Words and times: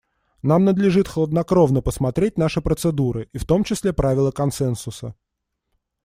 Нам 0.41 0.63
надлежит 0.65 1.07
хладнокровно 1.07 1.81
посмотреть 1.83 2.35
наши 2.35 2.59
процедуры, 2.59 3.29
и 3.33 3.37
в 3.37 3.45
том 3.45 3.63
числе 3.63 3.93
правило 3.93 4.31
консенсуса. 4.31 5.13